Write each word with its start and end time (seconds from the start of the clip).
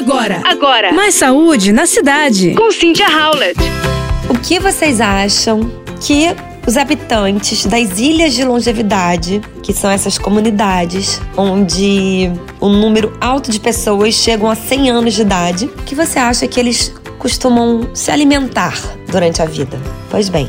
Agora, 0.00 0.40
Agora, 0.46 0.92
mais 0.94 1.14
saúde 1.14 1.72
na 1.72 1.84
cidade. 1.84 2.54
com 2.54 2.72
Cynthia 2.72 3.06
Howlett. 3.06 3.60
O 4.30 4.34
que 4.38 4.58
vocês 4.58 4.98
acham 4.98 5.70
que 6.00 6.34
os 6.66 6.78
habitantes 6.78 7.66
das 7.66 7.98
ilhas 7.98 8.32
de 8.32 8.42
longevidade, 8.42 9.42
que 9.62 9.74
são 9.74 9.90
essas 9.90 10.16
comunidades 10.16 11.20
onde 11.36 12.32
um 12.62 12.70
número 12.70 13.14
alto 13.20 13.50
de 13.50 13.60
pessoas 13.60 14.14
chegam 14.14 14.50
a 14.50 14.54
100 14.54 14.90
anos 14.90 15.12
de 15.12 15.20
idade, 15.20 15.66
o 15.66 15.82
que 15.82 15.94
você 15.94 16.18
acha 16.18 16.48
que 16.48 16.58
eles 16.58 16.94
costumam 17.18 17.90
se 17.92 18.10
alimentar 18.10 18.74
durante 19.10 19.42
a 19.42 19.44
vida? 19.44 19.78
Pois 20.10 20.30
bem, 20.30 20.48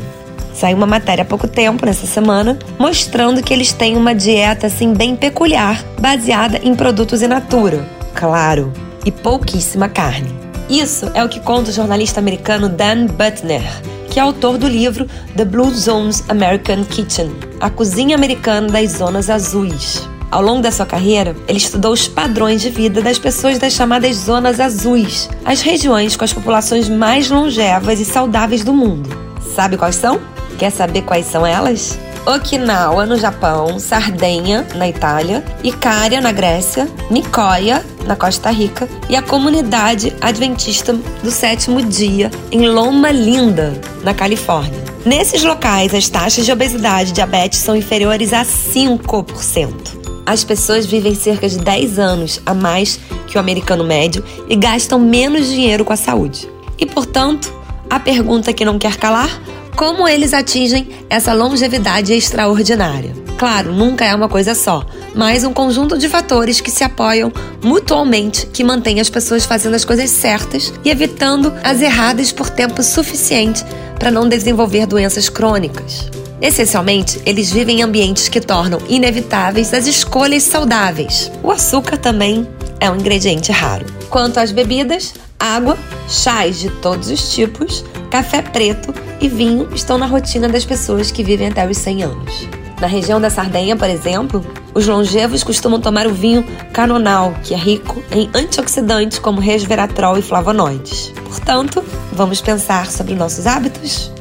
saiu 0.54 0.78
uma 0.78 0.88
matéria 0.88 1.24
há 1.24 1.26
pouco 1.26 1.46
tempo, 1.46 1.86
nessa 1.86 2.08
semana, 2.08 2.58
mostrando 2.80 3.44
que 3.44 3.54
eles 3.54 3.74
têm 3.74 3.98
uma 3.98 4.16
dieta 4.16 4.68
assim 4.68 4.94
bem 4.94 5.14
peculiar, 5.18 5.84
baseada 6.00 6.58
em 6.64 6.74
produtos 6.74 7.22
in 7.22 7.28
natura, 7.28 7.86
claro, 8.16 8.72
e 9.06 9.12
pouquíssima 9.12 9.90
carne. 9.90 10.34
Isso 10.70 11.12
é 11.14 11.24
o 11.24 11.30
que 11.30 11.40
conta 11.40 11.70
o 11.70 11.74
jornalista 11.74 12.20
americano 12.20 12.70
Dan 12.70 13.08
Butner, 13.08 13.62
que 14.10 14.20
é 14.20 14.22
autor 14.22 14.58
do 14.58 14.68
livro 14.68 15.08
The 15.36 15.46
Blue 15.46 15.74
Zones 15.74 16.24
American 16.30 16.84
Kitchen, 16.84 17.32
a 17.60 17.70
cozinha 17.70 18.16
americana 18.16 18.68
das 18.68 18.92
zonas 18.92 19.30
azuis. 19.30 20.08
Ao 20.32 20.42
longo 20.42 20.62
da 20.62 20.72
sua 20.72 20.86
carreira, 20.86 21.36
ele 21.48 21.58
estudou 21.58 21.92
os 21.92 22.08
padrões 22.08 22.62
de 22.62 22.70
vida 22.70 23.02
das 23.02 23.20
pessoas 23.20 23.60
das 23.60 23.74
chamadas 23.74 24.16
zonas 24.16 24.62
azuis, 24.62 25.30
as 25.44 25.62
regiões 25.62 26.16
com 26.16 26.24
as 26.24 26.32
populações 26.32 26.88
mais 26.88 27.30
longevas 27.30 28.00
e 28.00 28.06
saudáveis 28.06 28.64
do 28.64 28.74
mundo. 28.74 29.10
Sabe 29.54 29.76
quais 29.76 29.96
são? 29.96 30.22
Quer 30.58 30.72
saber 30.72 31.02
quais 31.02 31.26
são 31.26 31.46
elas? 31.46 32.00
Okinawa, 32.26 33.06
no 33.06 33.18
Japão, 33.18 33.80
Sardenha, 33.80 34.68
na 34.76 34.88
Itália, 34.88 35.44
Icária, 35.64 36.22
na 36.22 36.32
Grécia, 36.32 36.88
Nicoya, 37.10 37.84
na 38.06 38.16
Costa 38.16 38.52
Rica 38.52 38.88
e 39.10 39.16
a 39.16 39.24
comunidade 39.24 40.16
adventista 40.22 40.94
do 40.94 41.32
sétimo 41.32 41.82
dia, 41.82 42.30
em 42.52 42.68
Loma 42.68 43.12
Linda, 43.12 43.74
na 44.04 44.14
Califórnia. 44.14 44.84
Nesses 45.04 45.44
locais, 45.44 45.96
as 45.96 46.10
taxas 46.10 46.46
de 46.46 46.52
obesidade 46.52 47.10
e 47.10 47.14
diabetes 47.14 47.60
são 47.60 47.76
inferiores 47.76 48.34
a 48.34 48.44
5%. 48.44 50.00
As 50.24 50.44
pessoas 50.44 50.86
vivem 50.86 51.16
cerca 51.16 51.50
de 51.50 51.58
10 51.58 51.98
anos 51.98 52.40
a 52.46 52.54
mais 52.54 53.00
que 53.28 53.36
o 53.36 53.40
americano 53.40 53.84
médio 53.84 54.24
e 54.48 54.56
gastam 54.56 55.00
menos 55.00 55.48
dinheiro 55.48 55.84
com 55.84 55.94
a 55.94 55.98
saúde. 55.98 56.48
E, 56.78 56.86
portanto, 56.86 57.52
a 57.90 58.00
pergunta 58.00 58.54
que 58.54 58.64
não 58.64 58.78
quer 58.78 58.96
calar: 58.98 59.42
como 59.82 60.08
eles 60.08 60.32
atingem 60.32 60.88
essa 61.10 61.34
longevidade 61.34 62.14
extraordinária? 62.14 63.16
Claro, 63.36 63.74
nunca 63.74 64.06
é 64.06 64.14
uma 64.14 64.30
coisa 64.30 64.54
só, 64.54 64.86
mas 65.16 65.44
um 65.44 65.52
conjunto 65.52 65.98
de 65.98 66.08
fatores 66.08 66.62
que 66.62 66.70
se 66.70 66.84
apoiam 66.84 67.34
mutuamente 67.64 68.46
que 68.46 68.64
mantém 68.64 69.00
as 69.00 69.10
pessoas 69.10 69.44
fazendo 69.44 69.74
as 69.74 69.84
coisas 69.84 70.12
certas 70.12 70.72
e 70.86 70.92
evitando 70.92 71.52
as 71.64 71.82
erradas 71.82 72.32
por 72.32 72.48
tempo 72.48 72.84
suficiente 72.84 73.66
para 73.98 74.12
não 74.12 74.30
desenvolver 74.30 74.86
doenças 74.86 75.30
crônicas. 75.30 76.12
Essencialmente, 76.40 77.20
eles 77.26 77.50
vivem 77.52 77.80
em 77.80 77.82
ambientes 77.82 78.30
que 78.30 78.40
tornam 78.40 78.80
inevitáveis 78.88 79.74
as 79.74 79.88
escolhas 79.88 80.44
saudáveis. 80.44 81.32
O 81.42 81.50
açúcar 81.50 81.98
também 81.98 82.48
é 82.80 82.88
um 82.92 82.98
ingrediente 82.98 83.52
raro. 83.52 83.88
Quanto 84.12 84.40
às 84.40 84.52
bebidas, 84.52 85.16
água, 85.40 85.76
chás 86.08 86.60
de 86.60 86.70
todos 86.70 87.10
os 87.10 87.34
tipos, 87.34 87.84
café 88.12 88.42
preto 88.42 88.94
e 89.22 89.28
vinho 89.30 89.70
estão 89.74 89.98
na 89.98 90.06
rotina 90.06 90.50
das 90.50 90.66
pessoas 90.66 91.10
que 91.10 91.24
vivem 91.24 91.48
até 91.48 91.66
os 91.66 91.78
100 91.78 92.04
anos. 92.04 92.48
Na 92.80 92.88
região 92.88 93.22
da 93.22 93.30
Sardenha, 93.30 93.76
por 93.76 93.90
exemplo, 93.90 94.46
os 94.74 94.86
longevos 94.88 95.44
costumam 95.44 95.80
tomar 95.80 96.08
o 96.08 96.14
vinho 96.14 96.44
canonal, 96.74 97.34
que 97.44 97.54
é 97.54 97.58
rico 97.58 98.04
em 98.12 98.30
antioxidantes 98.34 99.18
como 99.20 99.40
resveratrol 99.40 100.18
e 100.18 100.22
flavonoides. 100.22 101.14
Portanto, 101.24 101.84
vamos 102.12 102.42
pensar 102.42 102.92
sobre 102.92 103.16
nossos 103.16 103.48
hábitos 103.48 104.12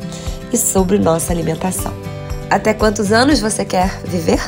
e 0.52 0.56
sobre 0.56 0.98
nossa 0.98 1.32
alimentação. 1.32 1.92
Até 2.48 2.74
quantos 2.74 3.12
anos 3.12 3.40
você 3.40 3.64
quer 3.64 4.00
viver? 4.04 4.40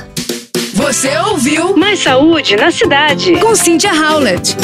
Você 0.75 1.17
ouviu 1.19 1.77
Mais 1.77 1.99
saúde 2.03 2.57
na 2.57 2.71
cidade. 2.71 3.37
com 3.41 3.55
Cynthia 3.55 3.93
Howlett. 3.93 4.57